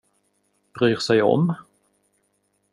Bryr 0.73 0.99
sig 1.07 1.21
om? 1.23 1.53